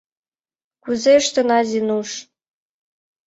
Кузе 0.83 1.13
ыштена, 1.21 1.59
Зинуш? 1.69 2.09